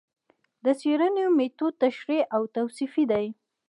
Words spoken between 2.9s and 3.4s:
دی